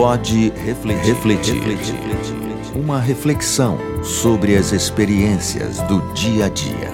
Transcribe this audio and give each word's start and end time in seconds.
Pode 0.00 0.48
refletir, 0.52 1.14
refletir, 1.14 1.54
refletir. 1.56 2.34
Uma 2.74 2.98
reflexão 2.98 3.76
sobre 4.02 4.56
as 4.56 4.72
experiências 4.72 5.78
do 5.82 6.00
dia 6.14 6.46
a 6.46 6.48
dia. 6.48 6.90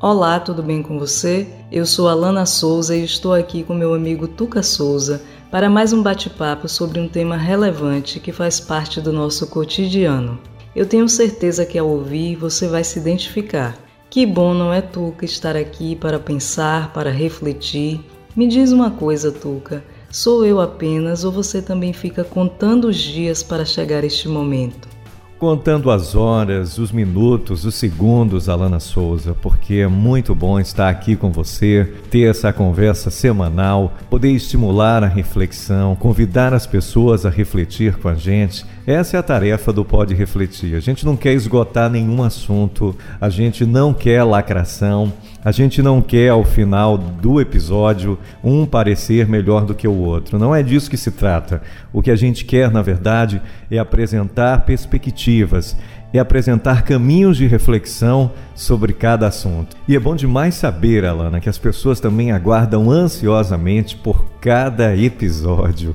Olá, 0.00 0.38
tudo 0.38 0.62
bem 0.62 0.84
com 0.84 1.00
você? 1.00 1.48
Eu 1.68 1.84
sou 1.84 2.08
Alana 2.08 2.46
Souza 2.46 2.94
e 2.94 3.02
estou 3.02 3.32
aqui 3.32 3.64
com 3.64 3.74
meu 3.74 3.92
amigo 3.92 4.28
Tuca 4.28 4.62
Souza 4.62 5.20
para 5.50 5.68
mais 5.68 5.92
um 5.92 6.00
bate-papo 6.00 6.68
sobre 6.68 7.00
um 7.00 7.08
tema 7.08 7.36
relevante 7.36 8.20
que 8.20 8.30
faz 8.30 8.60
parte 8.60 9.00
do 9.00 9.12
nosso 9.12 9.48
cotidiano. 9.48 10.38
Eu 10.76 10.86
tenho 10.86 11.08
certeza 11.08 11.66
que 11.66 11.76
ao 11.76 11.88
ouvir 11.88 12.36
você 12.36 12.68
vai 12.68 12.84
se 12.84 13.00
identificar. 13.00 13.76
Que 14.08 14.24
bom, 14.24 14.54
não 14.54 14.72
é, 14.72 14.80
Tuca, 14.80 15.24
estar 15.24 15.56
aqui 15.56 15.96
para 15.96 16.20
pensar, 16.20 16.92
para 16.92 17.10
refletir. 17.10 18.00
Me 18.36 18.46
diz 18.46 18.70
uma 18.70 18.92
coisa, 18.92 19.32
Tuca. 19.32 19.82
Sou 20.14 20.46
eu 20.46 20.60
apenas 20.60 21.24
ou 21.24 21.32
você 21.32 21.60
também 21.60 21.92
fica 21.92 22.22
contando 22.22 22.86
os 22.86 22.96
dias 22.96 23.42
para 23.42 23.64
chegar 23.64 24.04
este 24.04 24.28
momento? 24.28 24.94
contando 25.36 25.90
as 25.90 26.14
horas, 26.14 26.78
os 26.78 26.90
minutos, 26.90 27.66
os 27.66 27.74
segundos, 27.74 28.48
Alana 28.48 28.80
Souza, 28.80 29.36
porque 29.42 29.74
é 29.74 29.86
muito 29.86 30.34
bom 30.34 30.58
estar 30.58 30.88
aqui 30.88 31.16
com 31.16 31.30
você, 31.30 31.92
ter 32.10 32.30
essa 32.30 32.50
conversa 32.50 33.10
semanal, 33.10 33.92
poder 34.08 34.30
estimular 34.30 35.04
a 35.04 35.06
reflexão, 35.06 35.94
convidar 35.96 36.54
as 36.54 36.66
pessoas 36.66 37.26
a 37.26 37.30
refletir 37.30 37.96
com 37.98 38.08
a 38.08 38.14
gente. 38.14 38.64
Essa 38.86 39.18
é 39.18 39.20
a 39.20 39.22
tarefa 39.22 39.70
do 39.70 39.84
Pode 39.84 40.14
Refletir. 40.14 40.76
A 40.76 40.80
gente 40.80 41.04
não 41.04 41.14
quer 41.14 41.34
esgotar 41.34 41.90
nenhum 41.90 42.22
assunto, 42.22 42.96
a 43.20 43.28
gente 43.28 43.66
não 43.66 43.92
quer 43.92 44.22
lacração, 44.22 45.12
a 45.44 45.52
gente 45.52 45.82
não 45.82 46.00
quer 46.00 46.30
ao 46.30 46.42
final 46.42 46.96
do 46.96 47.40
episódio 47.40 48.18
um 48.42 48.64
parecer 48.64 49.28
melhor 49.28 49.66
do 49.66 49.74
que 49.74 49.86
o 49.86 49.92
outro. 49.92 50.38
Não 50.38 50.54
é 50.54 50.62
disso 50.62 50.88
que 50.88 50.96
se 50.96 51.10
trata. 51.10 51.60
O 51.92 52.00
que 52.00 52.10
a 52.10 52.16
gente 52.16 52.44
quer, 52.46 52.70
na 52.70 52.80
verdade, 52.80 53.42
é 53.70 53.78
apresentar 53.78 54.64
perspectivas, 54.64 55.76
é 56.14 56.18
apresentar 56.18 56.82
caminhos 56.82 57.36
de 57.36 57.46
reflexão 57.46 58.30
sobre 58.54 58.94
cada 58.94 59.26
assunto. 59.26 59.76
E 59.86 59.94
é 59.94 60.00
bom 60.00 60.16
demais 60.16 60.54
saber, 60.54 61.04
Alana, 61.04 61.40
que 61.40 61.48
as 61.48 61.58
pessoas 61.58 62.00
também 62.00 62.32
aguardam 62.32 62.90
ansiosamente 62.90 63.96
por 63.96 64.24
cada 64.40 64.96
episódio. 64.96 65.94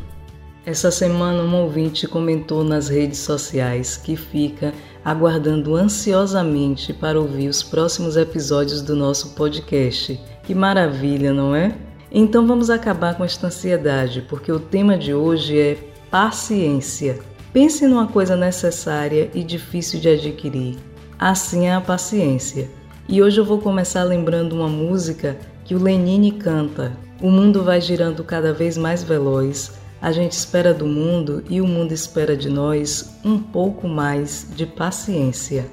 Essa 0.70 0.92
semana, 0.92 1.42
um 1.42 1.64
ouvinte 1.64 2.08
comentou 2.08 2.64
nas 2.64 2.89
redes 2.89 3.17
sociais 3.17 3.98
que 3.98 4.16
fica 4.16 4.72
aguardando 5.03 5.76
ansiosamente 5.76 6.94
para 6.94 7.20
ouvir 7.20 7.48
os 7.48 7.64
próximos 7.64 8.16
episódios 8.16 8.84
do 8.84 8.95
nosso 8.95 9.34
podcast. 9.34 10.22
Que 10.44 10.53
maravilha, 10.53 11.34
não 11.34 11.56
é? 11.56 11.76
Então 12.11 12.45
vamos 12.45 12.70
acabar 12.70 13.16
com 13.16 13.26
esta 13.26 13.48
ansiedade, 13.48 14.23
porque 14.30 14.52
o 14.52 14.59
tema 14.59 14.95
de 14.95 15.11
hoje 15.11 15.59
é 15.59 15.78
paciência. 16.11 17.17
Pense 17.52 17.88
numa 17.88 18.06
coisa 18.06 18.36
necessária 18.36 19.31
e 19.33 19.44
difícil 19.44 20.00
de 20.00 20.09
adquirir. 20.09 20.78
Assim 21.17 21.66
é 21.66 21.73
a 21.73 21.81
paciência. 21.81 22.70
E 23.08 23.23
hoje 23.23 23.42
eu 23.42 23.45
vou 23.45 23.58
começar 23.58 24.04
lembrando 24.04 24.54
uma 24.54 24.70
música 24.70 25.36
que 25.66 25.73
o 25.73 25.81
Lenine 25.81 26.31
canta. 26.31 26.95
O 27.20 27.31
mundo 27.31 27.64
vai 27.64 27.81
girando 27.81 28.23
cada 28.23 28.54
vez 28.54 28.78
mais 28.78 29.02
veloz 29.02 29.80
a 30.02 30.11
gente 30.11 30.31
espera 30.31 30.73
do 30.73 30.86
mundo 30.86 31.44
e 31.50 31.59
o 31.59 31.67
mundo 31.67 31.92
espera 31.92 32.36
de 32.36 32.50
nós 32.50 33.17
um 33.23 33.38
pouco 33.38 33.88
mais 33.88 34.47
de 34.55 34.66
paciência. 34.66 35.66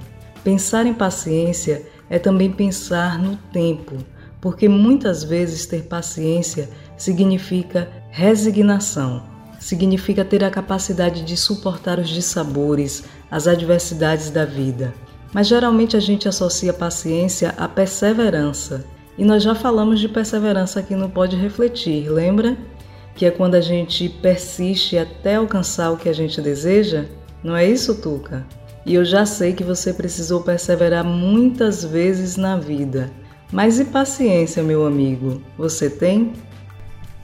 Pensar 0.42 0.86
em 0.86 0.94
paciência 0.94 1.86
é 2.10 2.18
também 2.18 2.50
pensar 2.50 3.18
no 3.18 3.36
tempo, 3.52 3.96
porque 4.40 4.68
muitas 4.68 5.22
vezes 5.22 5.66
ter 5.66 5.82
paciência 5.82 6.68
significa 6.96 7.88
resignação, 8.10 9.22
significa 9.60 10.24
ter 10.24 10.42
a 10.44 10.50
capacidade 10.50 11.22
de 11.22 11.36
suportar 11.36 11.98
os 11.98 12.08
dissabores, 12.08 13.04
as 13.30 13.46
adversidades 13.46 14.30
da 14.30 14.44
vida. 14.44 14.94
Mas 15.32 15.48
geralmente 15.48 15.96
a 15.96 16.00
gente 16.00 16.28
associa 16.28 16.72
paciência 16.72 17.54
à 17.58 17.68
perseverança. 17.68 18.84
E 19.18 19.24
nós 19.24 19.42
já 19.42 19.54
falamos 19.54 19.98
de 20.00 20.08
perseverança 20.08 20.80
aqui 20.80 20.94
no 20.94 21.08
Pode 21.08 21.36
Refletir, 21.36 22.08
lembra? 22.10 22.56
Que 23.16 23.24
é 23.24 23.30
quando 23.30 23.54
a 23.54 23.60
gente 23.60 24.08
persiste 24.08 24.98
até 24.98 25.36
alcançar 25.36 25.90
o 25.90 25.96
que 25.96 26.08
a 26.08 26.12
gente 26.12 26.40
deseja? 26.40 27.06
Não 27.42 27.56
é 27.56 27.66
isso, 27.66 27.94
Tuca? 27.94 28.46
E 28.84 28.94
eu 28.94 29.04
já 29.04 29.24
sei 29.24 29.54
que 29.54 29.64
você 29.64 29.92
precisou 29.92 30.42
perseverar 30.42 31.02
muitas 31.02 31.82
vezes 31.82 32.36
na 32.36 32.56
vida. 32.56 33.10
Mas 33.50 33.80
e 33.80 33.86
paciência, 33.86 34.62
meu 34.62 34.86
amigo? 34.86 35.40
Você 35.56 35.88
tem? 35.88 36.34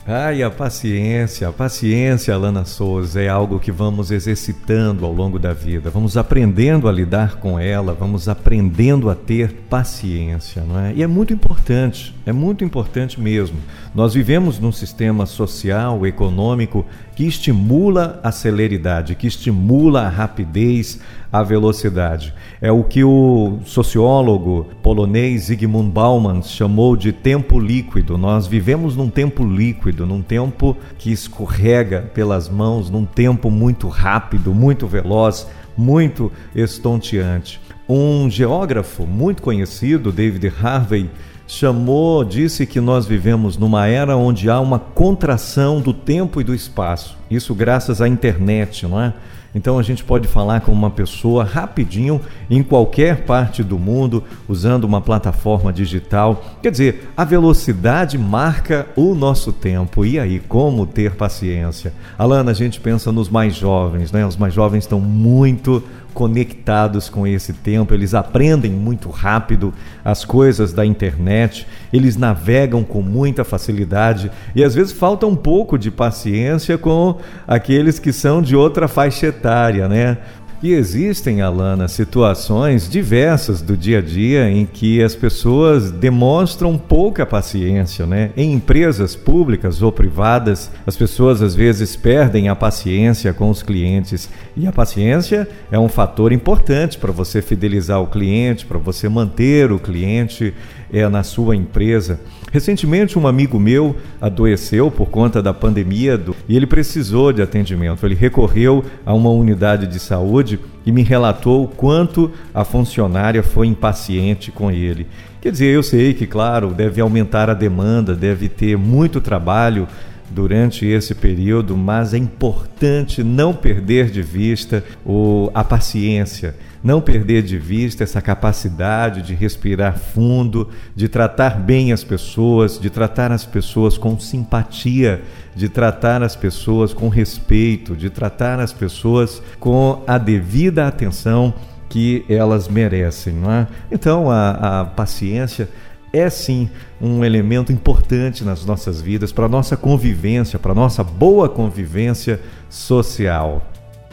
Ai, 0.04 0.42
a 0.42 0.50
paciência, 0.50 1.46
a 1.46 1.52
paciência, 1.52 2.34
Alana 2.34 2.64
Souza, 2.64 3.22
é 3.22 3.28
algo 3.28 3.60
que 3.60 3.70
vamos 3.70 4.10
exercitando 4.10 5.06
ao 5.06 5.12
longo 5.12 5.38
da 5.38 5.52
vida, 5.52 5.90
vamos 5.90 6.16
aprendendo 6.16 6.88
a 6.88 6.92
lidar 6.92 7.36
com 7.36 7.56
ela, 7.56 7.94
vamos 7.94 8.28
aprendendo 8.28 9.08
a 9.08 9.14
ter 9.14 9.52
paciência, 9.70 10.64
não 10.64 10.80
é? 10.80 10.92
E 10.92 11.04
é 11.04 11.06
muito 11.06 11.32
importante, 11.32 12.12
é 12.26 12.32
muito 12.32 12.64
importante 12.64 13.20
mesmo. 13.20 13.56
Nós 13.94 14.12
vivemos 14.12 14.58
num 14.58 14.72
sistema 14.72 15.24
social, 15.24 16.04
econômico, 16.04 16.84
que 17.14 17.24
estimula 17.24 18.18
a 18.24 18.32
celeridade, 18.32 19.14
que 19.14 19.28
estimula 19.28 20.02
a 20.02 20.08
rapidez, 20.08 20.98
a 21.32 21.42
velocidade. 21.42 22.34
É 22.60 22.70
o 22.70 22.84
que 22.84 23.02
o 23.02 23.58
sociólogo 23.64 24.68
polonês 24.82 25.44
Zygmunt 25.44 25.90
Bauman 25.90 26.42
chamou 26.42 26.94
de 26.94 27.10
tempo 27.10 27.58
líquido. 27.58 28.18
Nós 28.18 28.46
vivemos 28.46 28.94
num 28.94 29.08
tempo 29.08 29.42
líquido, 29.42 30.04
num 30.04 30.20
tempo 30.20 30.76
que 30.98 31.10
escorrega 31.10 32.02
pelas 32.12 32.50
mãos, 32.50 32.90
num 32.90 33.06
tempo 33.06 33.50
muito 33.50 33.88
rápido, 33.88 34.52
muito 34.52 34.86
veloz, 34.86 35.48
muito 35.74 36.30
estonteante. 36.54 37.58
Um 37.88 38.28
geógrafo 38.28 39.06
muito 39.06 39.42
conhecido, 39.42 40.12
David 40.12 40.52
Harvey, 40.62 41.10
chamou, 41.46 42.24
disse 42.24 42.66
que 42.66 42.80
nós 42.80 43.06
vivemos 43.06 43.56
numa 43.56 43.86
era 43.86 44.16
onde 44.16 44.48
há 44.48 44.60
uma 44.60 44.78
contração 44.78 45.80
do 45.80 45.92
tempo 45.92 46.40
e 46.40 46.44
do 46.44 46.54
espaço. 46.54 47.16
Isso 47.30 47.54
graças 47.54 48.00
à 48.00 48.08
internet, 48.08 48.86
não 48.86 49.00
é? 49.00 49.12
Então 49.54 49.78
a 49.78 49.82
gente 49.82 50.02
pode 50.02 50.26
falar 50.26 50.60
com 50.60 50.72
uma 50.72 50.90
pessoa 50.90 51.44
rapidinho 51.44 52.20
em 52.48 52.62
qualquer 52.62 53.24
parte 53.24 53.62
do 53.62 53.78
mundo 53.78 54.24
usando 54.48 54.84
uma 54.84 55.00
plataforma 55.00 55.72
digital. 55.72 56.42
Quer 56.62 56.70
dizer, 56.70 57.12
a 57.16 57.24
velocidade 57.24 58.16
marca 58.16 58.86
o 58.96 59.14
nosso 59.14 59.52
tempo. 59.52 60.04
E 60.04 60.18
aí, 60.18 60.40
como 60.40 60.86
ter 60.86 61.14
paciência? 61.14 61.92
Alana, 62.18 62.50
a 62.50 62.54
gente 62.54 62.80
pensa 62.80 63.12
nos 63.12 63.28
mais 63.28 63.54
jovens, 63.54 64.10
né? 64.10 64.24
Os 64.26 64.36
mais 64.36 64.54
jovens 64.54 64.84
estão 64.84 65.00
muito 65.00 65.82
conectados 66.12 67.08
com 67.08 67.26
esse 67.26 67.52
tempo, 67.52 67.94
eles 67.94 68.14
aprendem 68.14 68.70
muito 68.70 69.10
rápido 69.10 69.72
as 70.04 70.24
coisas 70.24 70.72
da 70.72 70.84
internet, 70.84 71.66
eles 71.92 72.16
navegam 72.16 72.84
com 72.84 73.02
muita 73.02 73.44
facilidade 73.44 74.30
e 74.54 74.62
às 74.62 74.74
vezes 74.74 74.92
falta 74.92 75.26
um 75.26 75.36
pouco 75.36 75.78
de 75.78 75.90
paciência 75.90 76.76
com 76.78 77.18
aqueles 77.46 77.98
que 77.98 78.12
são 78.12 78.42
de 78.42 78.54
outra 78.54 78.86
faixa 78.88 79.26
etária, 79.26 79.88
né? 79.88 80.18
E 80.62 80.74
existem, 80.74 81.42
Alana, 81.42 81.88
situações 81.88 82.88
diversas 82.88 83.60
do 83.60 83.76
dia 83.76 83.98
a 83.98 84.00
dia 84.00 84.48
em 84.48 84.64
que 84.64 85.02
as 85.02 85.12
pessoas 85.12 85.90
demonstram 85.90 86.78
pouca 86.78 87.26
paciência, 87.26 88.06
né? 88.06 88.30
Em 88.36 88.52
empresas 88.52 89.16
públicas 89.16 89.82
ou 89.82 89.90
privadas, 89.90 90.70
as 90.86 90.96
pessoas 90.96 91.42
às 91.42 91.52
vezes 91.52 91.96
perdem 91.96 92.48
a 92.48 92.54
paciência 92.54 93.32
com 93.32 93.50
os 93.50 93.60
clientes. 93.60 94.30
E 94.56 94.64
a 94.64 94.70
paciência 94.70 95.48
é 95.68 95.76
um 95.76 95.88
fator 95.88 96.30
importante 96.30 96.96
para 96.96 97.10
você 97.10 97.42
fidelizar 97.42 98.00
o 98.00 98.06
cliente, 98.06 98.64
para 98.64 98.78
você 98.78 99.08
manter 99.08 99.72
o 99.72 99.80
cliente 99.80 100.54
é, 100.92 101.08
na 101.08 101.24
sua 101.24 101.56
empresa. 101.56 102.20
Recentemente, 102.52 103.18
um 103.18 103.26
amigo 103.26 103.58
meu 103.58 103.96
adoeceu 104.20 104.90
por 104.90 105.08
conta 105.08 105.42
da 105.42 105.54
pandemia 105.54 106.18
do, 106.18 106.36
e 106.46 106.54
ele 106.54 106.66
precisou 106.66 107.32
de 107.32 107.40
atendimento. 107.40 108.04
Ele 108.04 108.14
recorreu 108.14 108.84
a 109.06 109.14
uma 109.14 109.30
unidade 109.30 109.86
de 109.86 109.98
saúde 109.98 110.60
e 110.84 110.92
me 110.92 111.02
relatou 111.02 111.64
o 111.64 111.68
quanto 111.68 112.30
a 112.52 112.62
funcionária 112.62 113.42
foi 113.42 113.68
impaciente 113.68 114.52
com 114.52 114.70
ele. 114.70 115.06
Quer 115.40 115.50
dizer, 115.50 115.68
eu 115.68 115.82
sei 115.82 116.12
que, 116.12 116.26
claro, 116.26 116.74
deve 116.74 117.00
aumentar 117.00 117.48
a 117.48 117.54
demanda, 117.54 118.14
deve 118.14 118.50
ter 118.50 118.76
muito 118.76 119.18
trabalho 119.18 119.88
durante 120.32 120.86
esse 120.86 121.14
período, 121.14 121.76
mas 121.76 122.14
é 122.14 122.18
importante 122.18 123.22
não 123.22 123.54
perder 123.54 124.10
de 124.10 124.22
vista 124.22 124.82
o, 125.04 125.50
a 125.54 125.62
paciência, 125.62 126.56
não 126.82 127.00
perder 127.00 127.42
de 127.42 127.58
vista 127.58 128.02
essa 128.02 128.20
capacidade 128.20 129.22
de 129.22 129.34
respirar 129.34 129.96
fundo, 129.98 130.68
de 130.96 131.08
tratar 131.08 131.58
bem 131.60 131.92
as 131.92 132.02
pessoas, 132.02 132.78
de 132.80 132.90
tratar 132.90 133.30
as 133.30 133.44
pessoas 133.44 133.96
com 133.96 134.18
simpatia, 134.18 135.22
de 135.54 135.68
tratar 135.68 136.22
as 136.22 136.34
pessoas 136.34 136.92
com 136.92 137.08
respeito, 137.08 137.94
de 137.94 138.10
tratar 138.10 138.58
as 138.58 138.72
pessoas 138.72 139.42
com 139.60 140.02
a 140.06 140.18
devida 140.18 140.88
atenção 140.88 141.54
que 141.88 142.24
elas 142.28 142.68
merecem. 142.68 143.34
Não 143.34 143.52
é? 143.52 143.66
Então, 143.90 144.30
a, 144.30 144.80
a 144.80 144.84
paciência 144.84 145.68
é 146.12 146.28
sim 146.28 146.68
um 147.00 147.24
elemento 147.24 147.72
importante 147.72 148.44
nas 148.44 148.64
nossas 148.64 149.00
vidas, 149.00 149.32
para 149.32 149.46
a 149.46 149.48
nossa 149.48 149.76
convivência, 149.76 150.58
para 150.58 150.72
a 150.72 150.74
nossa 150.74 151.02
boa 151.02 151.48
convivência 151.48 152.40
social. 152.68 153.62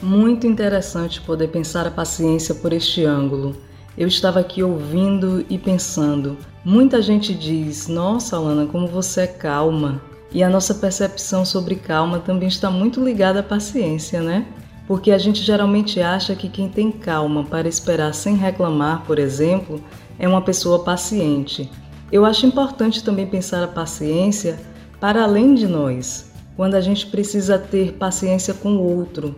Muito 0.02 0.48
interessante 0.48 1.20
poder 1.20 1.50
pensar 1.50 1.86
a 1.86 1.92
paciência 1.92 2.56
por 2.56 2.72
este 2.72 3.04
ângulo. 3.04 3.56
Eu 3.98 4.08
estava 4.08 4.40
aqui 4.40 4.64
ouvindo 4.64 5.46
e 5.50 5.58
pensando. 5.58 6.38
Muita 6.64 7.02
gente 7.02 7.34
diz: 7.34 7.88
Nossa, 7.88 8.38
Alana, 8.38 8.66
como 8.66 8.88
você 8.88 9.22
é 9.22 9.28
calma. 9.28 10.02
E 10.32 10.44
a 10.44 10.50
nossa 10.50 10.76
percepção 10.76 11.44
sobre 11.44 11.76
calma 11.76 12.20
também 12.20 12.48
está 12.48 12.70
muito 12.70 13.04
ligada 13.04 13.40
à 13.40 13.44
paciência, 13.44 14.22
né? 14.22 14.46
Porque 14.88 15.12
a 15.12 15.18
gente 15.18 15.44
geralmente 15.44 16.00
acha 16.02 16.36
que 16.36 16.48
quem 16.48 16.70
tem 16.70 16.92
calma 16.92 17.44
para 17.44 17.68
esperar 17.68 18.14
sem 18.14 18.36
reclamar, 18.36 19.04
por 19.06 19.20
exemplo, 19.20 19.84
é 20.18 20.28
uma 20.28 20.42
pessoa 20.42 20.84
paciente. 20.84 21.70
Eu 22.12 22.26
acho 22.26 22.46
importante 22.46 23.04
também 23.04 23.28
pensar 23.28 23.64
a 23.64 23.68
paciência 23.68 24.60
para 25.00 25.24
além 25.24 25.54
de 25.54 25.68
nós, 25.68 26.32
quando 26.56 26.74
a 26.74 26.82
gente 26.82 27.06
precisa 27.06 27.58
ter 27.58 27.94
paciência 27.94 28.54
com 28.54 28.78
o 28.78 28.98
outro, 28.98 29.36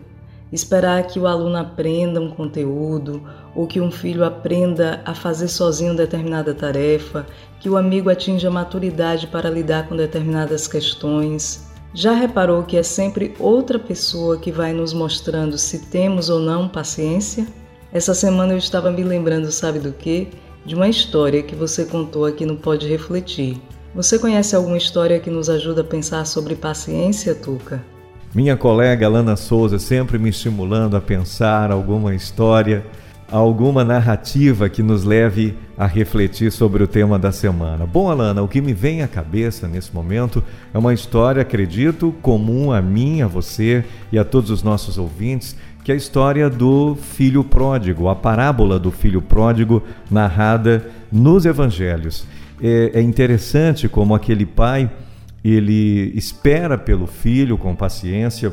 esperar 0.50 1.06
que 1.06 1.18
o 1.18 1.26
aluno 1.26 1.56
aprenda 1.56 2.20
um 2.20 2.30
conteúdo 2.30 3.22
ou 3.54 3.66
que 3.66 3.80
um 3.80 3.90
filho 3.90 4.24
aprenda 4.24 5.02
a 5.04 5.14
fazer 5.14 5.48
sozinho 5.48 5.94
determinada 5.94 6.54
tarefa, 6.54 7.26
que 7.60 7.68
o 7.68 7.76
amigo 7.76 8.08
atinja 8.08 8.50
maturidade 8.50 9.26
para 9.26 9.50
lidar 9.50 9.86
com 9.86 9.94
determinadas 9.94 10.66
questões. 10.66 11.70
Já 11.94 12.12
reparou 12.12 12.62
que 12.62 12.78
é 12.78 12.82
sempre 12.82 13.34
outra 13.38 13.78
pessoa 13.78 14.38
que 14.38 14.50
vai 14.50 14.72
nos 14.72 14.94
mostrando 14.94 15.58
se 15.58 15.90
temos 15.90 16.30
ou 16.30 16.40
não 16.40 16.68
paciência? 16.68 17.46
Essa 17.92 18.14
semana 18.14 18.54
eu 18.54 18.58
estava 18.58 18.90
me 18.90 19.04
lembrando, 19.04 19.52
sabe 19.52 19.78
do 19.78 19.92
que? 19.92 20.28
De 20.64 20.74
uma 20.74 20.88
história 20.88 21.42
que 21.42 21.54
você 21.54 21.84
contou 21.84 22.24
aqui 22.24 22.46
no 22.46 22.56
Pode 22.56 22.88
Refletir. 22.88 23.60
Você 23.94 24.18
conhece 24.18 24.54
alguma 24.54 24.76
história 24.76 25.18
que 25.18 25.28
nos 25.28 25.50
ajuda 25.50 25.82
a 25.82 25.84
pensar 25.84 26.24
sobre 26.24 26.54
paciência, 26.54 27.34
Tuca? 27.34 27.82
Minha 28.34 28.56
colega 28.56 29.04
Alana 29.06 29.36
Souza 29.36 29.78
sempre 29.78 30.18
me 30.18 30.30
estimulando 30.30 30.96
a 30.96 31.00
pensar 31.00 31.70
alguma 31.70 32.14
história, 32.14 32.86
alguma 33.30 33.84
narrativa 33.84 34.68
que 34.68 34.82
nos 34.82 35.04
leve 35.04 35.54
a 35.76 35.86
refletir 35.86 36.50
sobre 36.50 36.82
o 36.82 36.86
tema 36.86 37.18
da 37.18 37.32
semana. 37.32 37.84
Bom, 37.84 38.10
Alana, 38.10 38.42
o 38.42 38.48
que 38.48 38.60
me 38.60 38.72
vem 38.72 39.02
à 39.02 39.08
cabeça 39.08 39.68
nesse 39.68 39.92
momento 39.94 40.42
é 40.72 40.78
uma 40.78 40.94
história, 40.94 41.42
acredito, 41.42 42.14
comum 42.22 42.72
a 42.72 42.80
mim, 42.80 43.20
a 43.20 43.26
você 43.26 43.84
e 44.10 44.18
a 44.18 44.24
todos 44.24 44.50
os 44.50 44.62
nossos 44.62 44.96
ouvintes, 44.96 45.56
que 45.84 45.90
é 45.90 45.94
a 45.94 45.96
história 45.96 46.48
do 46.48 46.94
filho 46.94 47.42
pródigo, 47.42 48.08
a 48.08 48.14
parábola 48.14 48.78
do 48.78 48.90
filho 48.90 49.20
pródigo 49.20 49.82
narrada 50.10 50.88
nos 51.10 51.44
evangelhos. 51.44 52.26
É, 52.62 52.92
é 52.94 53.02
interessante 53.02 53.88
como 53.88 54.14
aquele 54.14 54.46
pai 54.46 54.90
ele 55.44 56.12
espera 56.14 56.78
pelo 56.78 57.06
filho 57.06 57.58
com 57.58 57.74
paciência 57.74 58.52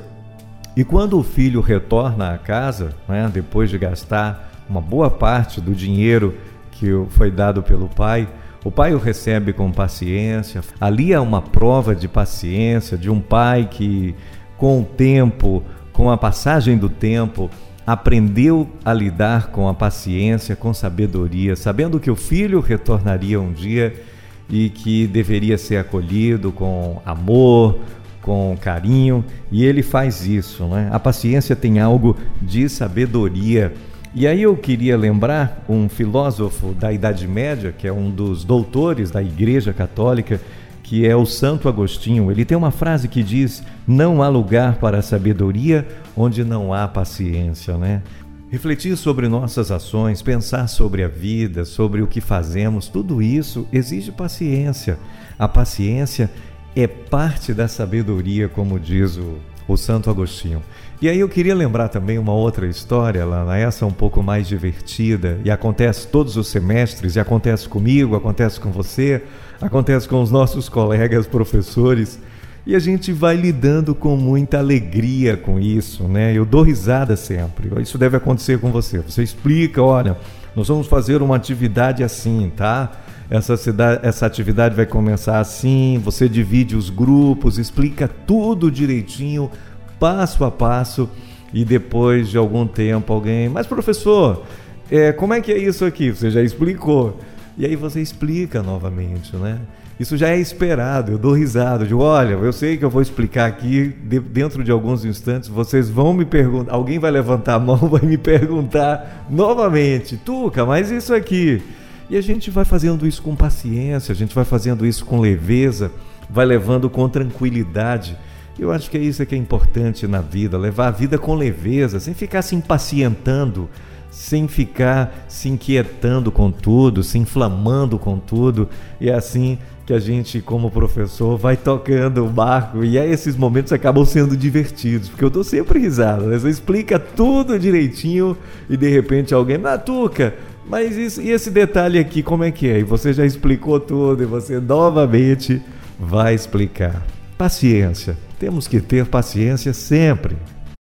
e 0.76 0.84
quando 0.84 1.20
o 1.20 1.24
filho 1.24 1.62
retorna 1.62 2.34
à 2.34 2.38
casa, 2.38 2.96
né, 3.08 3.30
depois 3.32 3.70
de 3.70 3.78
gastar 3.78 4.50
uma 4.70 4.82
boa 4.82 5.10
parte 5.10 5.60
do 5.60 5.74
dinheiro 5.74 6.36
que 6.72 6.88
foi 7.10 7.30
dado 7.30 7.62
pelo 7.62 7.88
pai, 7.90 8.28
o 8.64 8.72
pai 8.72 8.94
o 8.94 8.98
recebe 8.98 9.54
com 9.54 9.72
paciência. 9.72 10.62
Ali 10.80 11.14
é 11.14 11.20
uma 11.20 11.42
prova 11.42 11.96
de 11.96 12.08
paciência 12.08 12.98
de 12.98 13.10
um 13.10 13.20
pai 13.20 13.68
que, 13.70 14.16
com 14.58 14.82
o 14.82 14.86
tempo, 14.86 15.64
com 16.00 16.10
a 16.10 16.16
passagem 16.16 16.78
do 16.78 16.88
tempo, 16.88 17.50
aprendeu 17.86 18.70
a 18.86 18.94
lidar 18.94 19.48
com 19.48 19.68
a 19.68 19.74
paciência, 19.74 20.56
com 20.56 20.74
sabedoria, 20.74 21.58
sabendo 21.58 22.00
que 22.00 22.10
o 22.10 22.16
filho 22.16 22.62
retornaria 22.62 23.42
um 23.42 23.52
dia 23.52 24.02
e 24.50 24.70
que 24.70 25.06
deveria 25.06 25.58
ser 25.58 25.76
acolhido 25.76 26.54
com 26.54 27.02
amor, 27.06 27.80
com 28.22 28.58
carinho, 28.62 29.26
e 29.52 29.66
ele 29.66 29.84
faz 29.84 30.26
isso, 30.26 30.64
né? 30.68 30.88
A 30.90 31.00
paciência 31.02 31.54
tem 31.54 31.82
algo 31.82 32.16
de 32.42 32.70
sabedoria. 32.70 33.74
E 34.16 34.26
aí 34.26 34.44
eu 34.44 34.56
queria 34.56 34.96
lembrar 34.96 35.66
um 35.68 35.90
filósofo 35.90 36.68
da 36.74 36.94
Idade 36.94 37.28
Média, 37.28 37.76
que 37.78 37.86
é 37.86 37.92
um 37.92 38.10
dos 38.10 38.46
doutores 38.46 39.12
da 39.12 39.22
Igreja 39.22 39.74
Católica, 39.74 40.40
que 40.90 41.06
é 41.06 41.16
o 41.16 41.24
Santo 41.24 41.70
Agostinho. 41.70 42.32
Ele 42.32 42.44
tem 42.44 42.58
uma 42.58 42.72
frase 42.72 43.08
que 43.08 43.22
diz: 43.22 43.62
Não 43.88 44.24
há 44.24 44.28
lugar 44.28 44.78
para 44.80 44.98
a 44.98 45.02
sabedoria 45.04 45.88
onde 46.18 46.44
não 46.44 46.74
há 46.74 46.88
paciência, 46.88 47.78
né? 47.78 48.02
Refletir 48.50 48.98
sobre 48.98 49.28
nossas 49.28 49.70
ações, 49.70 50.24
pensar 50.24 50.66
sobre 50.68 51.04
a 51.04 51.08
vida, 51.08 51.64
sobre 51.64 52.02
o 52.02 52.08
que 52.08 52.20
fazemos, 52.20 52.88
tudo 52.88 53.22
isso 53.22 53.68
exige 53.72 54.12
paciência. 54.12 54.98
A 55.38 55.48
paciência 55.48 56.28
é 56.76 56.88
parte 56.88 57.54
da 57.54 57.68
sabedoria, 57.68 58.50
como 58.50 58.80
diz 58.80 59.16
o, 59.16 59.36
o 59.74 59.78
Santo 59.78 60.10
Agostinho. 60.10 60.62
E 61.02 61.08
aí 61.08 61.20
eu 61.20 61.30
queria 61.30 61.56
lembrar 61.56 61.90
também 61.90 62.18
uma 62.18 62.34
outra 62.34 62.68
história, 62.68 63.26
Lana, 63.26 63.58
essa 63.58 63.86
um 63.86 63.92
pouco 63.92 64.22
mais 64.22 64.48
divertida, 64.48 65.40
e 65.44 65.52
acontece 65.52 66.08
todos 66.08 66.36
os 66.36 66.48
semestres, 66.48 67.16
e 67.16 67.20
acontece 67.20 67.70
comigo, 67.70 68.16
acontece 68.16 68.60
com 68.60 68.72
você, 68.72 69.24
acontece 69.62 70.08
com 70.08 70.22
os 70.22 70.32
nossos 70.32 70.68
colegas 70.68 71.26
professores 71.26 72.20
e 72.66 72.76
a 72.76 72.80
gente 72.80 73.12
vai 73.12 73.36
lidando 73.36 73.96
com 73.96 74.16
muita 74.16 74.60
alegria 74.60 75.36
com 75.36 75.60
isso, 75.60 76.04
né? 76.04 76.34
Eu 76.34 76.46
dou 76.46 76.62
risada 76.62 77.16
sempre. 77.16 77.70
Isso 77.82 77.98
deve 77.98 78.18
acontecer 78.18 78.60
com 78.60 78.72
você. 78.72 79.00
Você 79.00 79.24
explica, 79.24 79.82
olha, 79.82 80.18
nós 80.56 80.68
vamos 80.68 80.86
fazer 80.86 81.22
uma 81.22 81.36
atividade 81.36 82.04
assim, 82.04 82.52
tá? 82.56 82.92
Essa, 83.30 83.56
cidade, 83.56 84.00
essa 84.04 84.26
atividade 84.26 84.76
vai 84.76 84.86
começar 84.86 85.40
assim, 85.40 86.02
você 86.04 86.28
divide 86.28 86.76
os 86.76 86.90
grupos, 86.90 87.60
explica 87.60 88.08
tudo 88.08 88.72
direitinho, 88.72 89.52
passo 90.00 90.44
a 90.44 90.50
passo, 90.50 91.08
e 91.54 91.64
depois 91.64 92.30
de 92.30 92.38
algum 92.38 92.66
tempo 92.66 93.12
alguém, 93.14 93.50
mas 93.50 93.68
professor, 93.68 94.44
é, 94.90 95.12
como 95.12 95.34
é 95.34 95.42
que 95.42 95.52
é 95.52 95.58
isso 95.58 95.86
aqui? 95.86 96.12
Você 96.12 96.32
já 96.32 96.42
explicou. 96.42 97.20
E 97.58 97.66
aí 97.66 97.76
você 97.76 98.02
explica 98.02 98.64
novamente, 98.64 99.36
né? 99.36 99.60
Isso 100.00 100.16
já 100.16 100.30
é 100.30 100.40
esperado, 100.40 101.12
eu 101.12 101.18
dou 101.18 101.34
risada, 101.34 101.86
digo, 101.86 102.02
olha, 102.02 102.32
eu 102.32 102.54
sei 102.54 102.78
que 102.78 102.86
eu 102.86 102.90
vou 102.90 103.02
explicar 103.02 103.48
aqui, 103.48 103.94
dentro 104.32 104.64
de 104.64 104.72
alguns 104.72 105.04
instantes, 105.04 105.50
vocês 105.50 105.90
vão 105.90 106.14
me 106.14 106.24
perguntar, 106.24 106.74
alguém 106.74 106.98
vai 106.98 107.12
levantar 107.12 107.56
a 107.56 107.60
mão, 107.60 107.76
vai 107.90 108.02
me 108.04 108.18
perguntar 108.18 109.28
novamente, 109.30 110.16
Tuca, 110.16 110.66
mas 110.66 110.90
isso 110.90 111.14
aqui. 111.14 111.62
E 112.10 112.18
a 112.18 112.22
gente 112.22 112.50
vai 112.50 112.66
fazendo 112.66 113.06
isso 113.06 113.22
com 113.22 113.36
paciência, 113.36 114.12
a 114.12 114.16
gente 114.16 114.34
vai 114.34 114.44
fazendo 114.44 114.86
isso 114.86 115.06
com 115.06 115.20
leveza, 115.20 115.92
vai 116.30 116.46
levando 116.46 116.90
com 116.90 117.08
tranquilidade. 117.08 118.18
Eu 118.58 118.72
acho 118.72 118.90
que 118.90 118.98
é 118.98 119.02
isso 119.02 119.26
que 119.26 119.36
é 119.36 119.38
importante 119.38 120.08
na 120.08 120.20
vida, 120.20 120.58
levar 120.58 120.88
a 120.88 120.92
vida 120.92 121.18
com 121.18 121.36
leveza, 121.36 122.00
sem 122.00 122.14
ficar 122.14 122.42
se 122.42 122.56
impacientando 122.56 123.70
sem 124.10 124.48
ficar 124.48 125.26
se 125.28 125.50
inquietando 125.50 126.32
com 126.32 126.52
tudo, 126.52 127.04
se 127.04 127.18
inflamando 127.18 128.00
com 128.00 128.18
tudo. 128.18 128.68
E 129.00 129.10
é 129.10 129.14
assim 129.14 129.58
que 129.86 129.94
a 129.94 130.00
gente, 130.00 130.42
como 130.42 130.70
professor, 130.70 131.38
vai 131.38 131.58
tocando 131.58 132.26
o 132.26 132.30
barco. 132.30 132.84
E 132.84 132.98
aí 132.98 133.12
esses 133.12 133.36
momentos 133.36 133.72
acabam 133.72 134.06
sendo 134.06 134.36
divertidos, 134.38 135.10
porque 135.10 135.24
eu 135.24 135.30
dou 135.30 135.44
sempre 135.44 135.80
risada. 135.80 136.26
Né? 136.26 136.38
Você 136.38 136.50
explica 136.50 137.00
tudo 137.00 137.58
direitinho 137.58 138.38
e 138.70 138.78
de 138.78 138.90
repente 138.90 139.34
alguém, 139.34 139.58
Matuca, 139.58 140.36
mas 140.70 140.96
isso, 140.96 141.20
e 141.20 141.32
esse 141.32 141.50
detalhe 141.50 141.98
aqui, 141.98 142.22
como 142.22 142.44
é 142.44 142.52
que 142.52 142.70
é? 142.70 142.80
E 142.80 142.84
você 142.84 143.12
já 143.12 143.26
explicou 143.26 143.80
tudo 143.80 144.22
e 144.22 144.26
você 144.28 144.60
novamente 144.60 145.60
vai 146.00 146.36
explicar. 146.36 147.04
Paciência. 147.36 148.16
Temos 148.38 148.68
que 148.68 148.80
ter 148.80 149.08
paciência 149.08 149.74
sempre. 149.74 150.38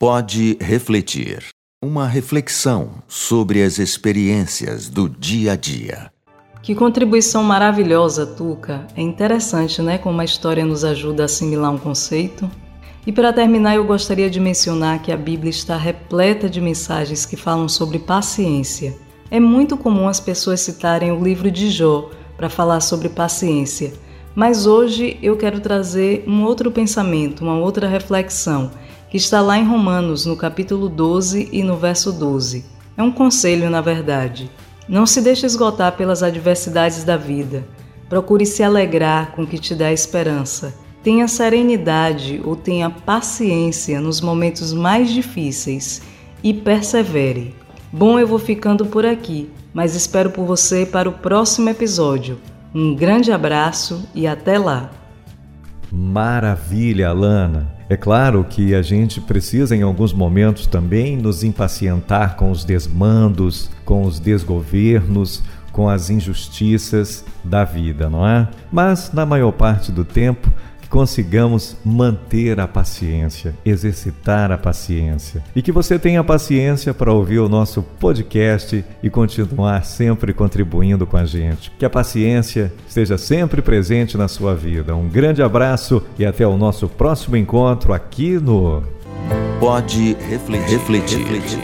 Pode 0.00 0.56
refletir. 0.60 1.46
Uma 1.84 2.06
reflexão 2.06 3.02
sobre 3.08 3.62
as 3.62 3.78
experiências 3.78 4.88
do 4.88 5.08
dia 5.08 5.52
a 5.52 5.56
dia. 5.56 6.10
Que 6.62 6.74
contribuição 6.74 7.42
maravilhosa, 7.42 8.24
Tuca. 8.24 8.86
É 8.96 9.02
interessante, 9.02 9.82
né, 9.82 9.98
como 9.98 10.20
a 10.20 10.24
história 10.24 10.64
nos 10.64 10.84
ajuda 10.84 11.24
a 11.24 11.26
assimilar 11.26 11.72
um 11.72 11.78
conceito. 11.78 12.48
E 13.06 13.12
para 13.12 13.32
terminar, 13.32 13.74
eu 13.74 13.84
gostaria 13.84 14.30
de 14.30 14.40
mencionar 14.40 15.02
que 15.02 15.12
a 15.12 15.16
Bíblia 15.16 15.50
está 15.50 15.76
repleta 15.76 16.48
de 16.48 16.60
mensagens 16.60 17.26
que 17.26 17.36
falam 17.36 17.68
sobre 17.68 17.98
paciência. 17.98 19.03
É 19.34 19.40
muito 19.40 19.76
comum 19.76 20.06
as 20.06 20.20
pessoas 20.20 20.60
citarem 20.60 21.10
o 21.10 21.20
livro 21.20 21.50
de 21.50 21.68
Jó 21.68 22.08
para 22.36 22.48
falar 22.48 22.78
sobre 22.78 23.08
paciência, 23.08 23.92
mas 24.32 24.64
hoje 24.64 25.18
eu 25.20 25.36
quero 25.36 25.58
trazer 25.58 26.22
um 26.24 26.44
outro 26.44 26.70
pensamento, 26.70 27.42
uma 27.42 27.58
outra 27.58 27.88
reflexão 27.88 28.70
que 29.10 29.16
está 29.16 29.40
lá 29.40 29.58
em 29.58 29.66
Romanos, 29.66 30.24
no 30.24 30.36
capítulo 30.36 30.88
12 30.88 31.48
e 31.50 31.64
no 31.64 31.76
verso 31.76 32.12
12. 32.12 32.64
É 32.96 33.02
um 33.02 33.10
conselho, 33.10 33.68
na 33.68 33.80
verdade. 33.80 34.48
Não 34.88 35.04
se 35.04 35.20
deixe 35.20 35.44
esgotar 35.44 35.96
pelas 35.96 36.22
adversidades 36.22 37.02
da 37.02 37.16
vida. 37.16 37.66
Procure 38.08 38.46
se 38.46 38.62
alegrar 38.62 39.32
com 39.32 39.42
o 39.42 39.46
que 39.48 39.58
te 39.58 39.74
dá 39.74 39.92
esperança. 39.92 40.72
Tenha 41.02 41.26
serenidade 41.26 42.40
ou 42.44 42.54
tenha 42.54 42.88
paciência 42.88 44.00
nos 44.00 44.20
momentos 44.20 44.72
mais 44.72 45.10
difíceis 45.10 46.02
e 46.40 46.54
persevere. 46.54 47.63
Bom, 47.96 48.18
eu 48.18 48.26
vou 48.26 48.40
ficando 48.40 48.84
por 48.84 49.06
aqui, 49.06 49.48
mas 49.72 49.94
espero 49.94 50.28
por 50.28 50.44
você 50.44 50.84
para 50.84 51.08
o 51.08 51.12
próximo 51.12 51.68
episódio. 51.68 52.40
Um 52.74 52.92
grande 52.92 53.30
abraço 53.30 54.08
e 54.12 54.26
até 54.26 54.58
lá! 54.58 54.90
Maravilha, 55.92 57.10
Alana! 57.10 57.72
É 57.88 57.96
claro 57.96 58.42
que 58.42 58.74
a 58.74 58.82
gente 58.82 59.20
precisa, 59.20 59.76
em 59.76 59.82
alguns 59.82 60.12
momentos, 60.12 60.66
também 60.66 61.16
nos 61.16 61.44
impacientar 61.44 62.34
com 62.34 62.50
os 62.50 62.64
desmandos, 62.64 63.70
com 63.84 64.02
os 64.02 64.18
desgovernos, 64.18 65.44
com 65.70 65.88
as 65.88 66.10
injustiças 66.10 67.24
da 67.44 67.62
vida, 67.62 68.10
não 68.10 68.26
é? 68.26 68.48
Mas, 68.72 69.12
na 69.12 69.24
maior 69.24 69.52
parte 69.52 69.92
do 69.92 70.04
tempo, 70.04 70.52
consigamos 70.88 71.76
manter 71.84 72.60
a 72.60 72.66
paciência, 72.66 73.54
exercitar 73.64 74.50
a 74.50 74.58
paciência. 74.58 75.42
E 75.54 75.62
que 75.62 75.72
você 75.72 75.98
tenha 75.98 76.22
paciência 76.24 76.94
para 76.94 77.12
ouvir 77.12 77.38
o 77.38 77.48
nosso 77.48 77.82
podcast 77.82 78.84
e 79.02 79.10
continuar 79.10 79.84
sempre 79.84 80.32
contribuindo 80.32 81.06
com 81.06 81.16
a 81.16 81.24
gente. 81.24 81.70
Que 81.78 81.84
a 81.84 81.90
paciência 81.90 82.72
esteja 82.88 83.18
sempre 83.18 83.62
presente 83.62 84.16
na 84.16 84.28
sua 84.28 84.54
vida. 84.54 84.94
Um 84.94 85.08
grande 85.08 85.42
abraço 85.42 86.02
e 86.18 86.24
até 86.24 86.46
o 86.46 86.56
nosso 86.56 86.88
próximo 86.88 87.36
encontro 87.36 87.92
aqui 87.92 88.38
no 88.38 88.82
Pode 89.60 90.14
refletir. 90.28 90.78
refletir. 90.78 91.58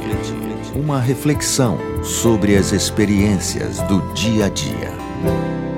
Uma 0.74 1.00
reflexão 1.00 1.78
sobre 2.02 2.56
as 2.56 2.72
experiências 2.72 3.80
do 3.82 4.00
dia 4.14 4.46
a 4.46 4.48
dia. 4.48 5.69